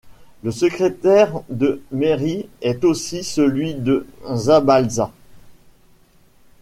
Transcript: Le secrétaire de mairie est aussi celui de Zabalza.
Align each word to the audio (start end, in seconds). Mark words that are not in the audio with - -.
Le 0.41 0.49
secrétaire 0.51 1.41
de 1.49 1.79
mairie 1.91 2.49
est 2.63 2.83
aussi 2.85 3.23
celui 3.23 3.75
de 3.75 4.07
Zabalza. 4.33 5.11